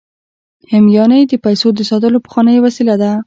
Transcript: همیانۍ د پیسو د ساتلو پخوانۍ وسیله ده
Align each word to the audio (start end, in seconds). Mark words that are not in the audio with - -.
همیانۍ 0.71 1.21
د 1.27 1.33
پیسو 1.45 1.67
د 1.77 1.81
ساتلو 1.89 2.17
پخوانۍ 2.25 2.57
وسیله 2.61 2.95
ده 3.01 3.11